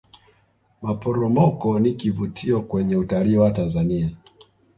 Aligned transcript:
maporomoko 0.81 1.79
ni 1.79 1.93
kivutio 1.93 2.61
kwenye 2.61 2.95
utalii 2.95 3.37
wa 3.37 3.51
tanzania 3.51 4.09